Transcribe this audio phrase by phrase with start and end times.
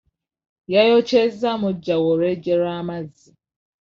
[0.73, 3.29] Yayokyezza mujjawe olwejje lw'amazzi.